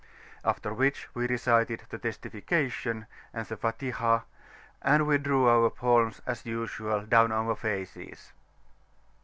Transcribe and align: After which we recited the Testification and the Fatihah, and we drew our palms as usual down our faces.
After 0.43 0.73
which 0.73 1.07
we 1.13 1.27
recited 1.27 1.83
the 1.91 1.99
Testification 1.99 3.05
and 3.35 3.45
the 3.45 3.55
Fatihah, 3.55 4.23
and 4.81 5.05
we 5.05 5.19
drew 5.19 5.47
our 5.47 5.69
palms 5.69 6.23
as 6.25 6.43
usual 6.43 7.01
down 7.05 7.31
our 7.31 7.55
faces. 7.55 8.33